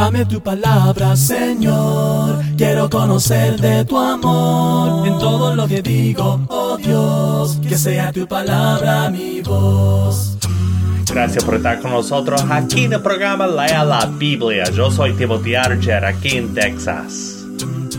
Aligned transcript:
Dame 0.00 0.24
tu 0.24 0.40
palabra, 0.40 1.14
Señor. 1.14 2.42
Quiero 2.56 2.88
conocer 2.88 3.60
de 3.60 3.84
tu 3.84 3.98
amor 3.98 5.06
en 5.06 5.18
todo 5.18 5.54
lo 5.54 5.68
que 5.68 5.82
digo, 5.82 6.40
oh 6.48 6.78
Dios. 6.78 7.60
Que 7.68 7.76
sea 7.76 8.10
tu 8.10 8.26
palabra 8.26 9.10
mi 9.10 9.42
voz. 9.42 10.38
Gracias 11.06 11.44
por 11.44 11.56
estar 11.56 11.82
con 11.82 11.90
nosotros 11.90 12.42
aquí 12.48 12.84
en 12.84 12.94
el 12.94 13.02
programa 13.02 13.46
Lea 13.46 13.84
la 13.84 14.06
Biblia. 14.06 14.64
Yo 14.70 14.90
soy 14.90 15.12
Timothy 15.12 15.54
Archer 15.54 16.02
aquí 16.02 16.38
en 16.38 16.54
Texas. 16.54 17.39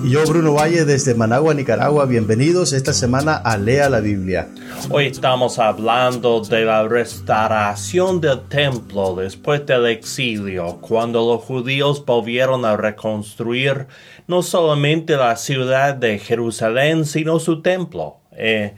Yo, 0.03 0.25
Bruno 0.25 0.53
Valle, 0.53 0.83
desde 0.83 1.13
Managua, 1.13 1.53
Nicaragua. 1.53 2.05
Bienvenidos 2.05 2.73
esta 2.73 2.91
semana 2.91 3.35
a 3.35 3.55
Lea 3.57 3.87
la 3.87 3.99
Biblia. 3.99 4.47
Hoy 4.89 5.05
estamos 5.05 5.59
hablando 5.59 6.41
de 6.41 6.65
la 6.65 6.87
restauración 6.87 8.19
del 8.19 8.47
templo 8.47 9.15
después 9.15 9.63
del 9.65 9.85
exilio, 9.85 10.79
cuando 10.81 11.19
los 11.19 11.43
judíos 11.43 12.03
volvieron 12.03 12.65
a 12.65 12.75
reconstruir 12.77 13.85
no 14.27 14.41
solamente 14.41 15.15
la 15.15 15.35
ciudad 15.35 15.93
de 15.93 16.17
Jerusalén, 16.17 17.05
sino 17.05 17.39
su 17.39 17.61
templo. 17.61 18.21
Eh, 18.31 18.73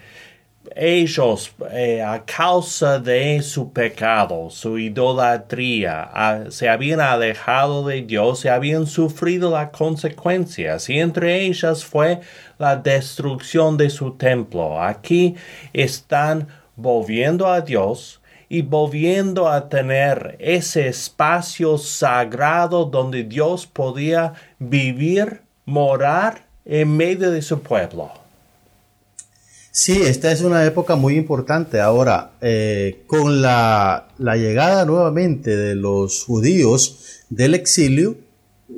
ellos, 0.76 1.52
eh, 1.72 2.02
a 2.02 2.24
causa 2.26 3.00
de 3.00 3.42
su 3.42 3.72
pecado, 3.72 4.50
su 4.50 4.78
idolatría, 4.80 6.46
se 6.50 6.70
habían 6.70 7.00
alejado 7.00 7.86
de 7.88 8.02
Dios 8.02 8.46
y 8.46 8.48
habían 8.48 8.88
sufrido 8.88 9.52
las 9.52 9.70
consecuencias, 9.70 10.90
y 10.90 11.00
entre 11.00 11.42
ellas 11.42 11.84
fue 11.84 12.22
la 12.58 12.76
destrucción 12.76 13.78
de 13.78 13.90
su 13.90 14.12
templo. 14.12 14.82
Aquí 14.82 15.36
están 15.74 16.48
volviendo 16.76 17.48
a 17.48 17.62
Dios 17.62 18.22
y 18.50 18.62
volviendo 18.62 19.50
a 19.50 19.70
tener 19.70 20.38
ese 20.40 20.88
espacio 20.88 21.78
sagrado 21.78 22.86
donde 22.86 23.24
Dios 23.24 23.66
podía 23.66 24.34
vivir, 24.60 25.42
morar 25.66 26.46
en 26.66 26.96
medio 26.96 27.32
de 27.32 27.42
su 27.42 27.62
pueblo. 27.62 28.23
Sí, 29.76 30.04
esta 30.04 30.32
es 30.32 30.42
una 30.42 30.64
época 30.68 30.96
muy 30.96 31.16
importante. 31.16 31.82
Ahora, 31.82 32.34
eh, 32.42 33.02
con 33.08 33.42
la, 33.42 34.08
llegada 34.20 34.86
nuevamente 34.86 35.58
de 35.58 35.74
los 35.74 36.26
judíos 36.26 37.24
del 37.30 37.56
exilio, 37.56 38.16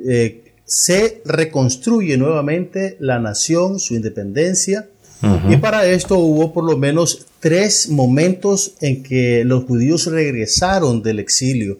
eh, 0.08 0.54
se 0.64 1.20
reconstruye 1.26 2.16
nuevamente 2.16 2.96
la 2.98 3.18
nación, 3.18 3.78
su 3.78 3.94
independencia, 3.94 4.88
y 5.50 5.56
para 5.58 5.86
esto 5.86 6.18
hubo 6.18 6.52
por 6.54 6.64
lo 6.64 6.78
menos 6.78 7.26
tres 7.40 7.90
momentos 7.90 8.74
en 8.80 9.02
que 9.02 9.44
los 9.44 9.64
judíos 9.64 10.06
regresaron 10.06 11.02
del 11.02 11.18
exilio. 11.18 11.76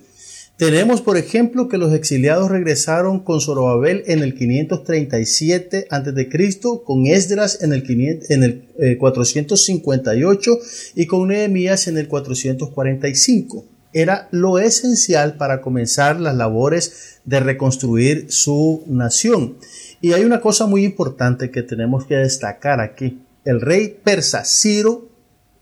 Tenemos, 0.56 1.02
por 1.02 1.18
ejemplo, 1.18 1.68
que 1.68 1.76
los 1.76 1.92
exiliados 1.92 2.50
regresaron 2.50 3.20
con 3.20 3.42
Zorobabel 3.42 4.04
en 4.06 4.22
el 4.22 4.34
537 4.34 5.86
a.C., 5.90 6.60
con 6.82 7.06
Esdras 7.06 7.62
en 7.62 7.74
el, 7.74 8.22
en 8.30 8.42
el 8.42 8.96
458 8.96 10.52
eh, 10.52 10.58
y 10.94 11.06
con 11.06 11.28
Nehemías 11.28 11.88
en 11.88 11.98
el 11.98 12.08
445. 12.08 13.66
Era 13.92 14.28
lo 14.30 14.58
esencial 14.58 15.36
para 15.36 15.60
comenzar 15.60 16.20
las 16.20 16.34
labores 16.34 17.20
de 17.26 17.40
reconstruir 17.40 18.32
su 18.32 18.82
nación. 18.86 19.58
Y 20.00 20.14
hay 20.14 20.24
una 20.24 20.40
cosa 20.40 20.66
muy 20.66 20.86
importante 20.86 21.50
que 21.50 21.62
tenemos 21.62 22.06
que 22.06 22.16
destacar 22.16 22.80
aquí. 22.80 23.20
El 23.44 23.60
rey 23.60 23.94
persa 24.02 24.42
Ciro 24.46 25.10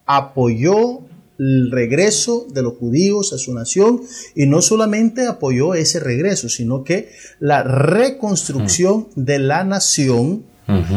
apoyó 0.07 1.01
el 1.39 1.71
regreso 1.71 2.47
de 2.53 2.63
los 2.63 2.75
judíos 2.75 3.33
a 3.33 3.39
su 3.39 3.53
nación 3.55 4.01
y 4.35 4.47
no 4.47 4.63
solamente 4.63 5.27
apoyó 5.27 5.75
ese 5.75 6.01
regreso, 6.01 6.49
sino 6.49 6.85
que 6.85 7.11
la 7.41 7.63
reconstrucción 7.63 9.09
de 9.17 9.39
la 9.39 9.65
nación 9.65 10.45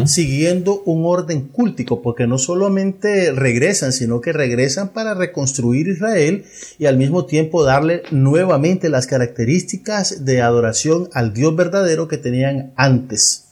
siguiendo 0.05 0.81
un 0.85 1.03
orden 1.05 1.49
cúltico, 1.49 2.01
porque 2.01 2.25
no 2.25 2.37
solamente 2.37 3.33
regresan, 3.33 3.91
sino 3.91 4.21
que 4.21 4.31
regresan 4.31 4.89
para 4.89 5.13
reconstruir 5.13 5.89
Israel 5.89 6.45
y 6.79 6.85
al 6.85 6.97
mismo 6.97 7.25
tiempo 7.25 7.63
darle 7.63 8.03
nuevamente 8.11 8.89
las 8.89 9.07
características 9.07 10.23
de 10.23 10.41
adoración 10.41 11.09
al 11.13 11.33
Dios 11.33 11.55
verdadero 11.55 12.07
que 12.07 12.17
tenían 12.17 12.71
antes. 12.77 13.47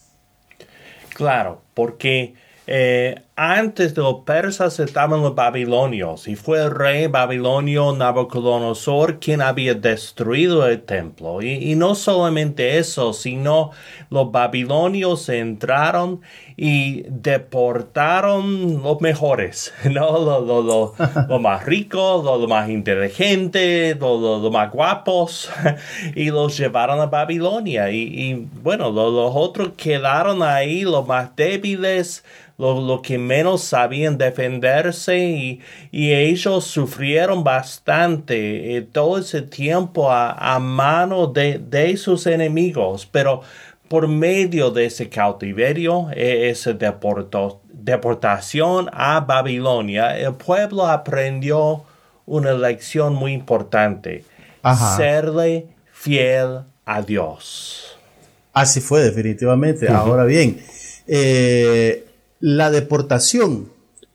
Claro, 1.13 1.61
porque 1.73 2.33
eh, 2.67 3.15
antes 3.37 3.93
de 3.95 4.01
los 4.01 4.23
persas 4.23 4.79
estaban 4.79 5.21
los 5.21 5.35
babilonios 5.35 6.29
y 6.29 6.37
fue 6.37 6.63
el 6.63 6.71
rey 6.71 7.07
babilonio 7.07 7.93
Nabucodonosor 7.93 9.19
quien 9.19 9.41
había 9.41 9.73
destruido 9.73 10.65
el 10.65 10.81
templo. 10.81 11.41
Y, 11.41 11.75
no 11.75 11.95
solamente 11.95 12.77
eso, 12.77 13.11
sino 13.11 13.71
los 14.09 14.31
babilonios 14.31 15.27
entraron 15.27 16.21
y 16.55 17.03
deportaron 17.09 18.81
los 18.81 19.01
mejores, 19.01 19.73
¿no? 19.83 20.15
Los 21.27 21.41
más 21.41 21.65
ricos, 21.65 22.23
los 22.23 22.47
más 22.47 22.69
inteligentes, 22.69 23.99
los 23.99 24.51
más 24.51 24.71
guapos, 24.71 25.49
y 26.15 26.29
los 26.29 26.57
llevaron 26.57 27.01
a 27.01 27.07
Babilonia. 27.07 27.91
Y, 27.91 28.47
bueno, 28.61 28.91
los 28.91 29.31
otros 29.35 29.71
quedaron 29.75 30.41
ahí, 30.43 30.83
los 30.83 31.05
más 31.05 31.35
débiles, 31.35 32.23
los 32.57 33.01
que 33.01 33.17
menos 33.25 33.63
sabían 33.63 34.17
defenderse 34.17 35.17
y, 35.17 35.61
ellos 35.91 36.65
sufrieron 36.65 37.43
bastante 37.43 38.77
eh, 38.77 38.81
todo 38.81 39.17
ese 39.17 39.41
tiempo 39.41 40.11
a, 40.11 40.59
mano 40.59 41.27
de, 41.27 41.97
sus 41.97 42.27
enemigos, 42.27 43.05
pero 43.05 43.41
por 43.87 44.07
medio 44.07 44.71
de 44.71 44.85
ese 44.85 45.09
cautiverio, 45.09 46.09
e, 46.11 46.49
esa 46.49 46.73
deportación 46.73 48.89
a 48.93 49.19
Babilonia, 49.21 50.17
el 50.17 50.33
pueblo 50.35 50.87
aprendió 50.87 51.83
una 52.25 52.53
lección 52.53 53.13
muy 53.13 53.33
importante, 53.33 54.23
serle 54.97 55.67
fiel 55.91 56.61
a 56.85 57.01
Dios. 57.01 57.97
Así 58.53 58.79
fue, 58.79 59.03
definitivamente. 59.03 59.89
Ahora 59.89 60.23
bien, 60.23 60.63
eh, 61.07 62.05
la 62.45 62.69
deportación 62.69 63.69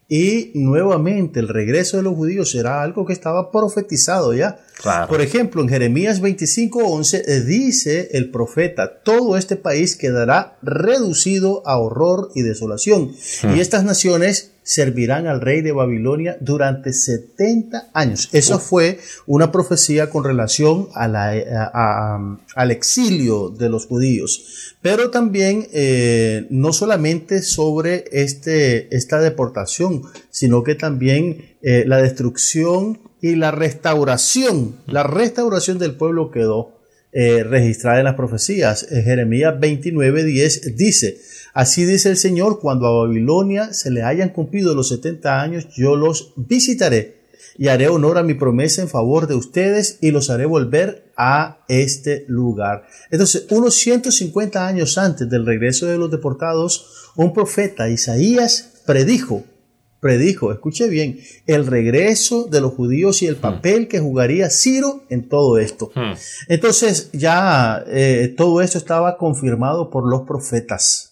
y 0.08 0.52
nuevamente 0.54 1.40
el 1.40 1.48
regreso 1.48 1.96
de 1.96 2.04
los 2.04 2.14
judíos 2.14 2.52
será 2.52 2.80
algo 2.80 3.04
que 3.04 3.12
estaba 3.12 3.50
profetizado 3.50 4.32
ya. 4.34 4.60
Por 5.08 5.20
ejemplo, 5.20 5.62
en 5.62 5.68
Jeremías 5.68 6.20
25:11 6.20 7.22
eh, 7.26 7.40
dice 7.40 8.08
el 8.12 8.30
profeta, 8.30 9.02
todo 9.02 9.36
este 9.36 9.56
país 9.56 9.96
quedará 9.96 10.58
reducido 10.62 11.66
a 11.66 11.78
horror 11.78 12.30
y 12.34 12.42
desolación, 12.42 13.12
y 13.42 13.46
hmm. 13.46 13.60
estas 13.60 13.84
naciones 13.84 14.52
servirán 14.62 15.26
al 15.26 15.40
rey 15.40 15.62
de 15.62 15.72
Babilonia 15.72 16.36
durante 16.40 16.92
70 16.92 17.90
años. 17.92 18.28
Eso 18.32 18.60
fue 18.60 19.00
una 19.26 19.50
profecía 19.50 20.10
con 20.10 20.22
relación 20.22 20.88
al 20.94 22.70
exilio 22.70 23.48
de 23.48 23.68
los 23.68 23.86
judíos, 23.86 24.76
pero 24.80 25.10
también 25.10 25.66
eh, 25.72 26.46
no 26.50 26.72
solamente 26.72 27.42
sobre 27.42 28.04
este, 28.12 28.94
esta 28.94 29.18
deportación, 29.20 30.02
sino 30.30 30.62
que 30.62 30.76
también 30.76 31.56
eh, 31.62 31.84
la 31.86 32.00
destrucción 32.00 33.09
y 33.20 33.36
la 33.36 33.50
restauración, 33.50 34.76
la 34.86 35.02
restauración 35.02 35.78
del 35.78 35.94
pueblo 35.94 36.30
quedó 36.30 36.78
eh, 37.12 37.42
registrada 37.42 37.98
en 37.98 38.04
las 38.04 38.14
profecías. 38.14 38.86
Jeremías 38.88 39.54
29:10 39.60 40.74
dice, 40.74 41.20
Así 41.52 41.84
dice 41.84 42.10
el 42.10 42.16
Señor, 42.16 42.60
cuando 42.60 42.86
a 42.86 43.06
Babilonia 43.06 43.72
se 43.72 43.90
le 43.90 44.02
hayan 44.02 44.28
cumplido 44.28 44.74
los 44.74 44.88
70 44.88 45.40
años, 45.40 45.68
yo 45.74 45.96
los 45.96 46.32
visitaré 46.36 47.20
y 47.58 47.68
haré 47.68 47.88
honor 47.88 48.18
a 48.18 48.22
mi 48.22 48.34
promesa 48.34 48.82
en 48.82 48.88
favor 48.88 49.26
de 49.26 49.34
ustedes 49.34 49.98
y 50.00 50.12
los 50.12 50.30
haré 50.30 50.46
volver 50.46 51.10
a 51.16 51.64
este 51.68 52.24
lugar. 52.28 52.86
Entonces, 53.10 53.46
unos 53.50 53.74
150 53.74 54.66
años 54.66 54.96
antes 54.96 55.28
del 55.28 55.44
regreso 55.44 55.86
de 55.86 55.98
los 55.98 56.10
deportados, 56.10 57.10
un 57.16 57.32
profeta, 57.32 57.88
Isaías, 57.88 58.82
predijo, 58.86 59.44
predijo, 60.00 60.52
escuche 60.52 60.88
bien, 60.88 61.20
el 61.46 61.66
regreso 61.66 62.44
de 62.44 62.60
los 62.60 62.72
judíos 62.72 63.22
y 63.22 63.26
el 63.26 63.36
hmm. 63.36 63.40
papel 63.40 63.88
que 63.88 64.00
jugaría 64.00 64.50
Ciro 64.50 65.04
en 65.10 65.28
todo 65.28 65.58
esto. 65.58 65.92
Hmm. 65.94 66.14
Entonces, 66.48 67.10
ya 67.12 67.84
eh, 67.86 68.34
todo 68.36 68.62
esto 68.62 68.78
estaba 68.78 69.16
confirmado 69.16 69.90
por 69.90 70.08
los 70.08 70.22
profetas. 70.22 71.10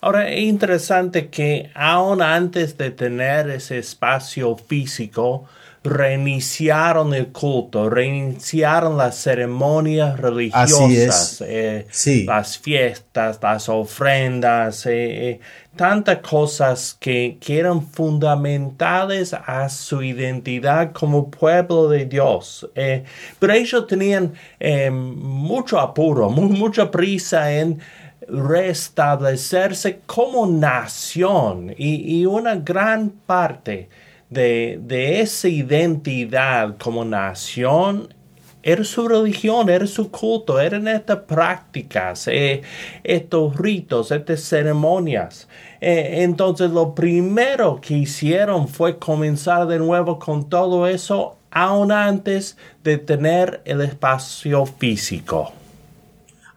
Ahora 0.00 0.30
es 0.30 0.42
interesante 0.42 1.28
que 1.28 1.70
aún 1.74 2.22
antes 2.22 2.78
de 2.78 2.92
tener 2.92 3.50
ese 3.50 3.78
espacio 3.78 4.56
físico, 4.56 5.46
reiniciaron 5.88 7.14
el 7.14 7.28
culto, 7.28 7.88
reiniciaron 7.88 8.96
las 8.96 9.16
ceremonias 9.16 10.18
religiosas, 10.18 11.42
eh, 11.46 11.86
las 12.26 12.58
fiestas, 12.58 13.38
las 13.42 13.68
ofrendas, 13.68 14.86
eh, 14.86 15.30
eh, 15.30 15.40
tantas 15.76 16.18
cosas 16.18 16.96
que, 16.98 17.38
eran 17.48 17.82
fundamentales 17.82 19.32
a 19.32 19.68
su 19.68 20.02
identidad 20.02 20.92
como 20.92 21.30
pueblo 21.30 21.88
de 21.88 22.04
Dios. 22.04 22.68
pero 23.38 23.52
ellos 23.52 23.86
tenían 23.86 24.34
mucho 24.92 25.80
apuro, 25.80 26.28
mucha 26.28 26.90
prisa 26.90 27.52
en 27.52 27.80
restablecerse 28.28 30.00
como 30.04 30.46
nación 30.46 31.74
y, 31.76 32.20
y 32.20 32.26
una 32.26 32.56
gran 32.56 33.08
parte 33.08 33.88
de, 34.30 35.20
esa 35.20 35.48
identidad 35.48 36.76
como 36.78 37.04
nación 37.04 38.14
era 38.62 38.84
su 38.84 39.08
religión, 39.08 39.70
era 39.70 39.86
su 39.86 40.10
culto, 40.10 40.60
eran 40.60 40.88
estas 40.88 41.20
prácticas, 41.20 42.28
eh, 42.28 42.62
estos 43.04 43.56
ritos, 43.56 44.10
estas 44.10 44.42
ceremonias. 44.42 45.48
Eh, 45.80 46.22
entonces 46.22 46.70
lo 46.70 46.94
primero 46.94 47.80
que 47.80 47.94
hicieron 47.94 48.68
fue 48.68 48.98
comenzar 48.98 49.66
de 49.68 49.78
nuevo 49.78 50.18
con 50.18 50.48
todo 50.48 50.86
eso, 50.86 51.36
aún 51.50 51.92
antes 51.92 52.56
de 52.84 52.98
tener 52.98 53.62
el 53.64 53.80
espacio 53.80 54.66
físico. 54.66 55.52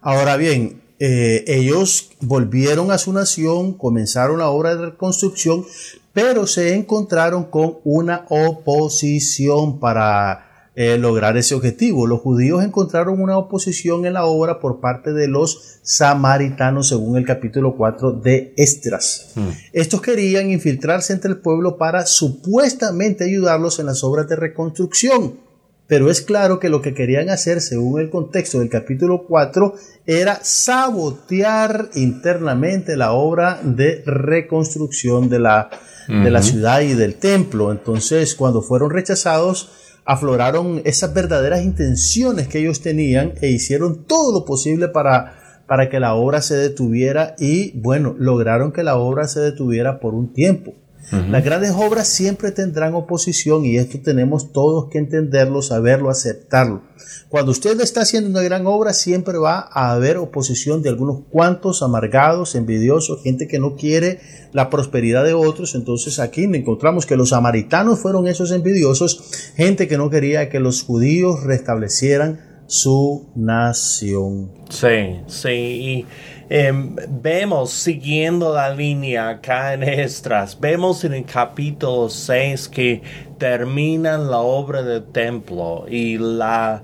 Ahora 0.00 0.36
bien, 0.36 0.82
eh, 0.98 1.44
ellos 1.46 2.10
volvieron 2.20 2.90
a 2.90 2.98
su 2.98 3.12
nación, 3.12 3.72
comenzaron 3.72 4.38
la 4.38 4.48
obra 4.50 4.74
de 4.74 4.86
reconstrucción, 4.86 5.64
pero 6.12 6.46
se 6.46 6.74
encontraron 6.74 7.44
con 7.44 7.78
una 7.84 8.26
oposición 8.28 9.80
para 9.80 10.70
eh, 10.74 10.96
lograr 10.96 11.36
ese 11.36 11.54
objetivo. 11.54 12.06
Los 12.06 12.20
judíos 12.20 12.64
encontraron 12.64 13.20
una 13.20 13.36
oposición 13.36 14.06
en 14.06 14.14
la 14.14 14.24
obra 14.24 14.58
por 14.58 14.80
parte 14.80 15.12
de 15.12 15.28
los 15.28 15.78
samaritanos, 15.82 16.88
según 16.88 17.18
el 17.18 17.26
capítulo 17.26 17.76
4 17.76 18.12
de 18.12 18.54
Estras. 18.56 19.32
Hmm. 19.34 19.50
Estos 19.72 20.00
querían 20.00 20.50
infiltrarse 20.50 21.12
entre 21.12 21.30
el 21.30 21.38
pueblo 21.38 21.76
para 21.76 22.06
supuestamente 22.06 23.24
ayudarlos 23.24 23.78
en 23.80 23.86
las 23.86 24.02
obras 24.02 24.28
de 24.28 24.36
reconstrucción. 24.36 25.51
Pero 25.92 26.10
es 26.10 26.22
claro 26.22 26.58
que 26.58 26.70
lo 26.70 26.80
que 26.80 26.94
querían 26.94 27.28
hacer, 27.28 27.60
según 27.60 28.00
el 28.00 28.08
contexto 28.08 28.60
del 28.60 28.70
capítulo 28.70 29.26
4, 29.28 29.74
era 30.06 30.38
sabotear 30.42 31.90
internamente 31.96 32.96
la 32.96 33.12
obra 33.12 33.60
de 33.62 34.02
reconstrucción 34.06 35.28
de 35.28 35.38
la 35.38 35.68
de 36.08 36.30
la 36.30 36.40
ciudad 36.40 36.80
y 36.80 36.94
del 36.94 37.16
templo. 37.16 37.70
Entonces, 37.70 38.34
cuando 38.34 38.62
fueron 38.62 38.88
rechazados, 38.88 40.00
afloraron 40.06 40.80
esas 40.86 41.12
verdaderas 41.12 41.62
intenciones 41.62 42.48
que 42.48 42.60
ellos 42.60 42.80
tenían 42.80 43.34
e 43.42 43.48
hicieron 43.48 44.06
todo 44.06 44.32
lo 44.32 44.46
posible 44.46 44.88
para, 44.88 45.62
para 45.66 45.90
que 45.90 46.00
la 46.00 46.14
obra 46.14 46.40
se 46.40 46.56
detuviera 46.56 47.36
y, 47.38 47.78
bueno, 47.78 48.16
lograron 48.18 48.72
que 48.72 48.82
la 48.82 48.96
obra 48.96 49.28
se 49.28 49.40
detuviera 49.40 50.00
por 50.00 50.14
un 50.14 50.32
tiempo. 50.32 50.72
Las 51.10 51.44
grandes 51.44 51.72
obras 51.72 52.08
siempre 52.08 52.52
tendrán 52.52 52.94
oposición 52.94 53.66
y 53.66 53.76
esto 53.76 53.98
tenemos 54.02 54.52
todos 54.52 54.88
que 54.90 54.98
entenderlo, 54.98 55.60
saberlo, 55.60 56.08
aceptarlo. 56.08 56.82
Cuando 57.28 57.50
usted 57.50 57.80
está 57.80 58.02
haciendo 58.02 58.30
una 58.30 58.42
gran 58.42 58.66
obra 58.66 58.92
siempre 58.92 59.38
va 59.38 59.68
a 59.70 59.92
haber 59.92 60.16
oposición 60.16 60.82
de 60.82 60.88
algunos 60.90 61.20
cuantos 61.30 61.82
amargados, 61.82 62.54
envidiosos, 62.54 63.22
gente 63.22 63.48
que 63.48 63.58
no 63.58 63.74
quiere 63.76 64.20
la 64.52 64.70
prosperidad 64.70 65.24
de 65.24 65.34
otros. 65.34 65.74
Entonces 65.74 66.18
aquí 66.18 66.44
encontramos 66.44 67.06
que 67.06 67.16
los 67.16 67.30
samaritanos 67.30 67.98
fueron 67.98 68.28
esos 68.28 68.52
envidiosos, 68.52 69.52
gente 69.56 69.88
que 69.88 69.98
no 69.98 70.10
quería 70.10 70.48
que 70.48 70.60
los 70.60 70.82
judíos 70.82 71.42
restablecieran 71.42 72.52
su 72.66 73.28
nación. 73.34 74.50
Sí, 74.70 75.20
sí. 75.26 76.06
Em, 76.54 76.94
vemos, 77.08 77.70
siguiendo 77.70 78.52
la 78.52 78.68
línea 78.74 79.30
acá 79.30 79.72
en 79.72 79.82
Estras, 79.82 80.60
vemos 80.60 81.02
en 81.02 81.14
el 81.14 81.24
capítulo 81.24 82.10
6 82.10 82.68
que 82.68 83.00
terminan 83.38 84.30
la 84.30 84.40
obra 84.40 84.82
del 84.82 85.02
templo 85.02 85.86
y 85.88 86.18
la, 86.18 86.82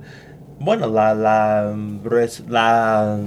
bueno, 0.59 0.87
la, 0.87 1.15
la, 1.15 1.77
la 2.49 3.19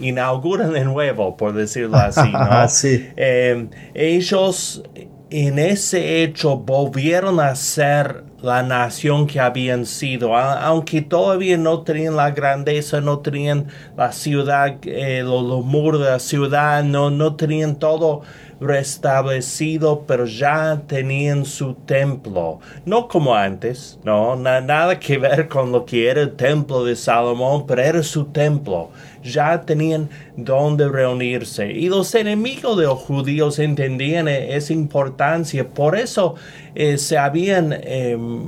inauguran 0.00 0.74
de 0.74 0.84
nuevo, 0.84 1.34
por 1.34 1.54
decirlo 1.54 1.96
así, 1.96 2.30
¿no? 2.30 2.66
Em, 3.16 3.70
ellos 3.94 4.82
en 5.30 5.58
ese 5.58 6.24
hecho 6.24 6.58
volvieron 6.58 7.40
a 7.40 7.54
ser 7.56 8.24
la 8.44 8.62
nación 8.62 9.26
que 9.26 9.40
habían 9.40 9.86
sido, 9.86 10.36
aunque 10.36 11.00
todavía 11.00 11.56
no 11.56 11.80
tenían 11.80 12.14
la 12.14 12.30
grandeza, 12.30 13.00
no 13.00 13.20
tenían 13.20 13.68
la 13.96 14.12
ciudad, 14.12 14.76
eh, 14.82 15.22
los, 15.24 15.64
muros 15.64 16.02
de 16.02 16.10
la 16.10 16.18
ciudad, 16.18 16.84
no, 16.84 17.10
no 17.10 17.36
tenían 17.36 17.76
todo 17.76 18.20
restablecido, 18.60 20.04
pero 20.06 20.26
ya 20.26 20.82
tenían 20.86 21.46
su 21.46 21.74
templo, 21.74 22.60
no 22.84 23.08
como 23.08 23.34
antes, 23.34 23.98
no, 24.04 24.36
nada 24.36 24.98
que 25.00 25.16
ver 25.16 25.48
con 25.48 25.72
lo 25.72 25.86
que 25.86 26.10
era 26.10 26.20
el 26.20 26.36
templo 26.36 26.84
de 26.84 26.96
Salomón, 26.96 27.64
pero 27.66 27.80
era 27.80 28.02
su 28.02 28.26
templo 28.26 28.90
ya 29.24 29.62
tenían 29.62 30.08
donde 30.36 30.88
reunirse. 30.88 31.72
Y 31.72 31.88
los 31.88 32.14
enemigos 32.14 32.76
de 32.76 32.84
los 32.84 32.98
judíos 32.98 33.58
entendían 33.58 34.28
e-, 34.28 34.54
esa 34.54 34.72
importancia. 34.72 35.66
Por 35.66 35.98
eso 35.98 36.34
eh, 36.74 36.98
se 36.98 37.18
habían 37.18 37.72
em, 37.72 38.42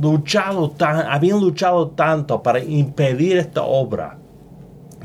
luchado 0.00 0.70
tan, 0.70 1.06
habían 1.06 1.40
luchado 1.40 1.88
tanto 1.90 2.42
para 2.42 2.60
impedir 2.60 3.36
esta 3.36 3.62
obra. 3.62 4.18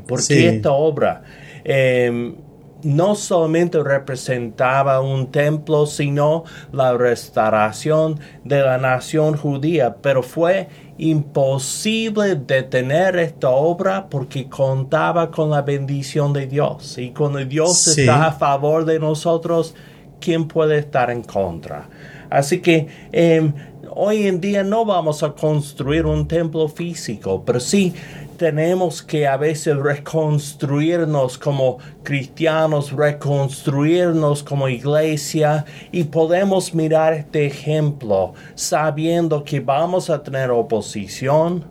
Porque 0.08 0.48
esta 0.50 0.72
obra 0.72 1.24
em, 1.64 2.36
no 2.84 3.16
solamente 3.16 3.82
representaba 3.82 5.02
un 5.02 5.32
templo, 5.32 5.86
sino 5.86 6.44
la 6.72 6.94
restauración 6.98 8.20
de 8.44 8.62
la 8.62 8.78
nación 8.78 9.38
judía, 9.38 9.98
pero 10.02 10.24
fue 10.24 10.68
imposible 10.98 12.36
detener 12.36 13.18
esta 13.18 13.50
obra 13.50 14.08
porque 14.10 14.48
contaba 14.48 15.32
con 15.32 15.50
la 15.50 15.62
bendición 15.62 16.34
de 16.34 16.48
Dios. 16.48 16.98
Y 16.98 17.12
cuando 17.12 17.44
Dios 17.44 17.88
está 17.88 18.28
a 18.28 18.32
favor 18.32 18.86
de 18.86 19.00
nosotros, 19.00 19.74
¿quién 20.20 20.48
puede 20.48 20.78
estar 20.78 21.10
en 21.10 21.24
contra? 21.24 21.90
Así 22.34 22.62
que 22.62 22.88
em, 23.12 23.54
hoy 23.92 24.26
en 24.26 24.42
día 24.42 24.64
no 24.64 24.86
vamos 24.86 25.22
a 25.22 25.34
construir 25.34 26.08
un 26.08 26.28
templo 26.28 26.68
físico, 26.68 27.44
pero 27.46 27.60
sí 27.60 27.94
tenemos 28.38 29.04
que 29.04 29.28
a 29.28 29.38
veces 29.38 29.78
reconstruirnos 29.78 31.38
como 31.38 31.78
cristianos, 32.02 32.92
reconstruirnos 32.92 34.42
como 34.42 34.68
iglesia 34.68 35.64
y 35.92 36.06
podemos 36.06 36.74
mirar 36.74 37.14
este 37.14 37.46
ejemplo 37.46 38.34
sabiendo 38.56 39.44
que 39.44 39.60
vamos 39.60 40.10
a 40.10 40.24
tener 40.24 40.50
oposición, 40.50 41.66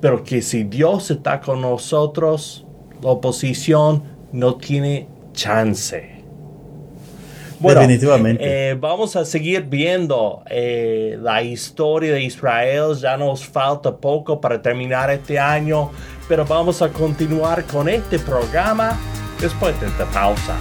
pero 0.00 0.24
que 0.24 0.40
si 0.40 0.64
Dios 0.64 1.10
está 1.10 1.42
con 1.42 1.60
nosotros, 1.60 2.64
la 3.02 3.10
oposición 3.10 4.02
no 4.32 4.54
tiene 4.54 5.08
chance. 5.34 6.15
Definitivamente. 7.60 8.70
Eh, 8.70 8.74
vamos 8.74 9.16
a 9.16 9.24
seguir 9.24 9.62
viendo 9.62 10.42
eh, 10.48 11.18
la 11.20 11.42
historia 11.42 12.12
de 12.12 12.22
Israel. 12.22 12.94
Ya 13.00 13.16
nos 13.16 13.44
falta 13.44 13.96
poco 13.96 14.40
para 14.40 14.60
terminar 14.60 15.10
este 15.10 15.38
año, 15.38 15.90
pero 16.28 16.44
vamos 16.44 16.82
a 16.82 16.88
continuar 16.88 17.64
con 17.64 17.88
este 17.88 18.18
programa 18.18 18.98
después 19.40 19.78
de 19.80 19.86
esta 19.86 20.04
pausa. 20.06 20.56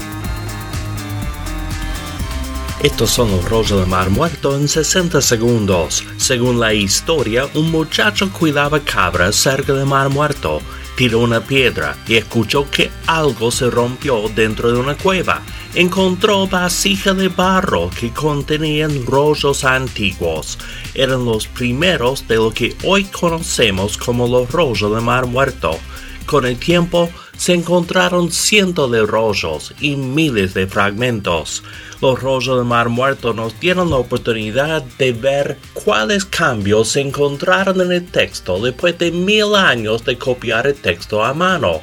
Estos 2.83 3.09
son 3.09 3.31
los 3.31 3.49
rollos 3.49 3.79
de 3.79 3.85
mar 3.87 4.09
muerto 4.11 4.55
en 4.55 4.67
60 4.67 5.19
segundos. 5.21 6.03
Según 6.17 6.59
la 6.59 6.73
historia, 6.73 7.47
un 7.55 7.71
muchacho 7.71 8.31
cuidaba 8.31 8.79
cabras 8.79 9.35
cerca 9.35 9.73
del 9.73 9.87
mar 9.87 10.09
muerto. 10.09 10.61
Tiró 10.95 11.19
una 11.19 11.41
piedra 11.41 11.97
y 12.07 12.15
escuchó 12.15 12.69
que 12.71 12.89
algo 13.05 13.51
se 13.51 13.69
rompió 13.69 14.29
dentro 14.33 14.71
de 14.71 14.79
una 14.79 14.95
cueva 14.95 15.41
encontró 15.75 16.47
vasija 16.47 17.13
de 17.13 17.27
barro 17.27 17.89
que 17.89 18.11
contenían 18.11 19.05
rollos 19.05 19.65
antiguos. 19.65 20.57
Eran 20.93 21.25
los 21.25 21.47
primeros 21.47 22.27
de 22.27 22.35
lo 22.35 22.51
que 22.51 22.75
hoy 22.83 23.03
conocemos 23.03 23.97
como 23.97 24.27
los 24.27 24.49
rollos 24.49 24.95
de 24.95 25.01
Mar 25.01 25.25
Muerto. 25.25 25.77
Con 26.25 26.45
el 26.45 26.57
tiempo 26.57 27.09
se 27.37 27.53
encontraron 27.53 28.31
cientos 28.31 28.91
de 28.91 29.05
rollos 29.05 29.73
y 29.79 29.95
miles 29.95 30.55
de 30.55 30.65
fragmentos. 30.65 31.63
Los 32.01 32.19
rollos 32.19 32.57
de 32.57 32.63
Mar 32.63 32.89
Muerto 32.89 33.33
nos 33.33 33.59
dieron 33.59 33.91
la 33.91 33.97
oportunidad 33.97 34.81
de 34.97 35.13
ver 35.13 35.57
cuáles 35.73 36.25
cambios 36.25 36.89
se 36.89 37.01
encontraron 37.01 37.79
en 37.81 37.91
el 37.91 38.05
texto 38.05 38.59
después 38.59 38.97
de 38.97 39.11
mil 39.11 39.53
años 39.53 40.03
de 40.03 40.17
copiar 40.17 40.65
el 40.65 40.75
texto 40.75 41.23
a 41.23 41.33
mano. 41.33 41.81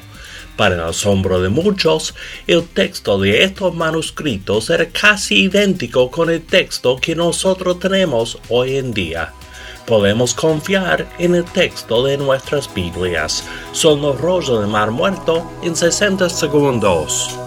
Para 0.57 0.75
el 0.75 0.81
asombro 0.83 1.41
de 1.41 1.49
muchos, 1.49 2.15
el 2.47 2.67
texto 2.67 3.19
de 3.19 3.45
estos 3.45 3.75
manuscritos 3.75 4.71
era 4.71 4.89
casi 4.89 5.45
idéntico 5.45 6.11
con 6.11 6.31
el 6.31 6.43
texto 6.43 6.97
que 6.97 7.15
nosotros 7.15 7.79
tenemos 7.79 8.39
hoy 8.49 8.77
en 8.77 8.93
día. 8.93 9.33
Podemos 9.93 10.33
confiar 10.33 11.07
en 11.19 11.35
el 11.35 11.45
texto 11.45 12.03
de 12.03 12.17
nuestras 12.17 12.73
Biblias. 12.73 13.45
Son 13.73 14.01
los 14.01 14.19
rollos 14.19 14.63
de 14.63 14.67
Mar 14.67 14.91
Muerto 14.91 15.45
en 15.63 15.77
60 15.77 16.31
segundos. 16.31 17.42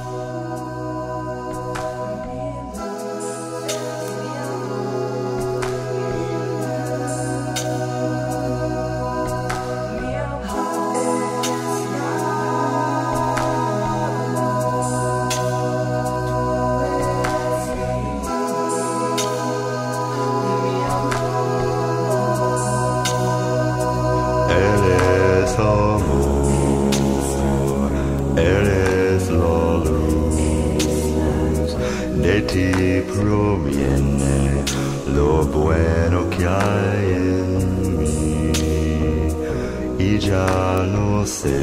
Ya 40.26 40.88
no 40.92 41.26
sé 41.26 41.60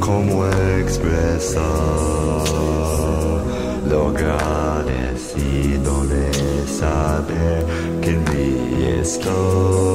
cómo 0.00 0.46
expresar 0.80 1.62
lo 3.88 4.08
agradecido 4.08 5.92
de 6.06 6.32
saber 6.66 7.64
que 8.00 8.10
en 8.10 8.24
mí 8.24 8.50
estás 9.00 9.91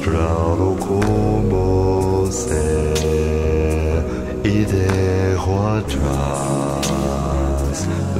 mostrado 0.00 0.76
cómo 0.78 2.26
ser 2.30 4.04
y 4.44 4.64
dejo 4.64 5.60
atrás 5.68 6.86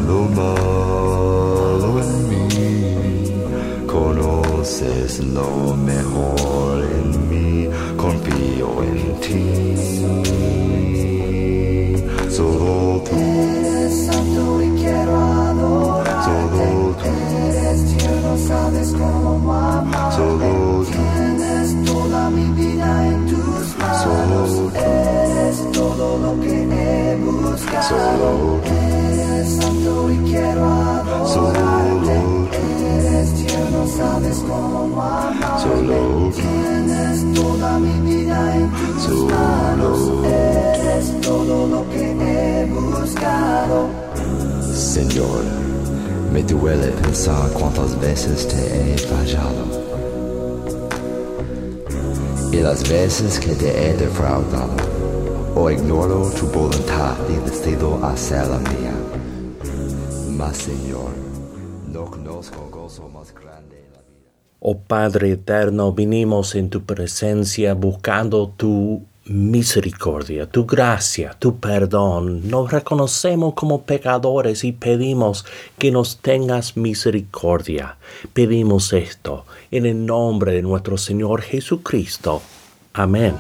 lo 0.07 0.25
malo 0.25 2.01
en 2.03 2.29
mí. 2.29 2.47
Conoces 3.87 5.21
lo 5.25 5.75
mejor 5.75 6.85
en 6.85 7.29
mí, 7.31 7.69
confío 7.97 8.83
en 8.83 9.21
ti. 9.21 9.47
Solo 12.29 13.03
tú. 13.09 13.17
Solo 16.25 16.95
tú. 17.01 17.11
Solo 18.47 19.39
Señor, 45.01 45.45
me 46.31 46.43
duele 46.43 46.89
pensar 46.89 47.51
cuántas 47.53 47.99
veces 47.99 48.47
te 48.47 48.93
he 48.93 48.99
fallado 48.99 49.65
y 52.53 52.57
las 52.57 52.87
veces 52.87 53.41
que 53.41 53.55
te 53.55 53.71
he 53.71 53.95
defraudado 53.95 54.77
o 55.55 55.71
ignoro 55.71 56.31
tu 56.39 56.47
voluntad 56.49 57.17
y 57.31 57.49
decido 57.49 58.05
hacer 58.05 58.47
la 58.47 58.59
mía. 58.59 58.93
Mas 60.37 60.59
Señor, 60.59 61.13
no 61.89 62.05
conozco 62.05 62.69
gozo 62.71 63.09
más 63.09 63.33
grande 63.33 63.79
en 63.79 63.93
la 63.95 64.01
vida. 64.03 64.31
Oh 64.59 64.81
Padre 64.81 65.33
eterno, 65.33 65.95
vinimos 65.95 66.55
en 66.55 66.69
tu 66.69 66.85
presencia 66.85 67.73
buscando 67.73 68.51
tu 68.51 69.07
misericordia, 69.25 70.47
tu 70.47 70.67
gracia, 70.67 71.37
tu 71.39 71.59
perdón. 71.59 72.49
Nos 72.49 72.71
reconocemos 72.71 73.55
como 73.55 73.83
pecadores 73.83 74.65
y 74.65 74.73
pedimos 74.73 75.45
que 75.79 75.91
nos 75.91 76.19
tengas 76.19 76.77
misericordia. 76.77 77.97
Pedimos 78.33 78.93
esto 78.93 79.45
en 79.71 79.87
el 79.87 80.07
nombre 80.07 80.53
de 80.53 80.63
nuestro 80.63 80.97
Señor 80.99 81.43
Jesucristo. 81.43 82.43
Amén. 82.93 83.37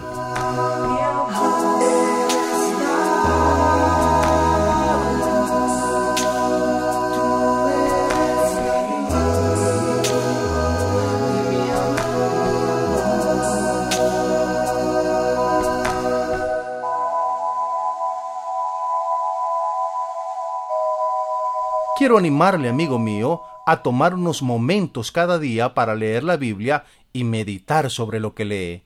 Quiero 22.00 22.16
animarle, 22.16 22.70
amigo 22.70 22.98
mío, 22.98 23.42
a 23.66 23.82
tomar 23.82 24.14
unos 24.14 24.40
momentos 24.40 25.12
cada 25.12 25.38
día 25.38 25.74
para 25.74 25.94
leer 25.94 26.24
la 26.24 26.38
Biblia 26.38 26.86
y 27.12 27.24
meditar 27.24 27.90
sobre 27.90 28.20
lo 28.20 28.34
que 28.34 28.46
lee. 28.46 28.84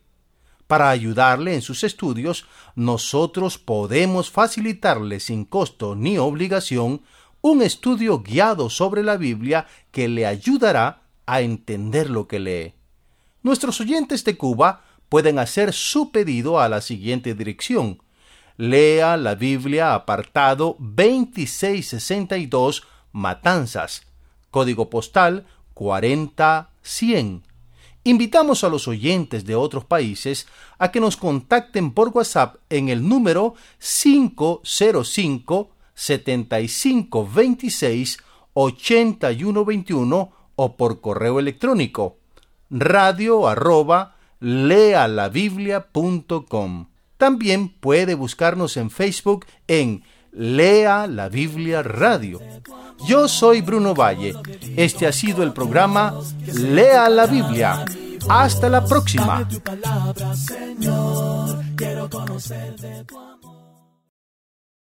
Para 0.67 0.91
ayudarle 0.91 1.55
en 1.55 1.63
sus 1.63 1.85
estudios, 1.85 2.45
nosotros 2.75 3.57
podemos 3.57 4.33
facilitarle 4.33 5.21
sin 5.21 5.45
costo 5.45 5.95
ni 5.95 6.19
obligación 6.19 7.03
un 7.41 7.63
estudio 7.63 8.21
guiado 8.21 8.69
sobre 8.69 9.05
la 9.05 9.17
Biblia 9.17 9.69
que 9.93 10.09
le 10.09 10.27
ayudará 10.27 11.05
a 11.25 11.41
entender 11.41 12.11
lo 12.11 12.27
que 12.27 12.41
lee. 12.41 12.75
Nuestros 13.45 13.81
oyentes 13.81 14.25
de 14.25 14.37
Cuba 14.37 14.83
pueden 15.09 15.39
hacer 15.39 15.73
su 15.73 16.11
pedido 16.11 16.59
a 16.59 16.69
la 16.69 16.81
siguiente 16.81 17.37
dirección. 17.37 18.03
Lea 18.57 19.17
la 19.17 19.37
Biblia 19.37 19.95
apartado 19.95 20.75
2662 20.81 22.89
Matanzas, 23.15 24.03
código 24.51 24.91
postal 24.91 25.47
40100. 25.73 27.43
Invitamos 28.03 28.65
a 28.65 28.69
los 28.69 28.87
oyentes 28.87 29.47
de 29.47 29.55
otros 29.55 29.87
países 29.87 30.47
a 30.79 30.91
que 30.91 31.01
nos 31.01 31.17
contacten 31.17 31.93
por 31.93 32.09
WhatsApp 32.09 32.57
en 32.69 32.91
el 32.91 33.09
número 33.09 33.55
505 33.79 35.71
7526 35.95 38.19
8121 38.53 40.33
o 40.57 40.77
por 40.77 41.01
correo 41.01 41.39
electrónico 41.39 42.19
radio 42.69 43.47
arroba 43.47 44.17
lealabiblia.com. 44.41 46.89
También 47.17 47.69
puede 47.69 48.15
buscarnos 48.15 48.77
en 48.77 48.91
Facebook 48.91 49.47
en 49.69 50.03
Lea 50.35 51.07
la 51.07 51.29
Biblia 51.29 51.83
Radio. 51.83 52.41
Yo 53.07 53.29
soy 53.29 53.61
Bruno 53.61 53.95
Valle. 53.95 54.35
Este 54.77 55.07
ha 55.07 55.13
sido 55.13 55.43
el 55.43 55.53
programa 55.53 56.15
Lea 56.53 57.09
la 57.09 57.27
Biblia. 57.27 57.85
Hasta 58.29 58.69
la 58.69 58.85
próxima. 58.85 59.47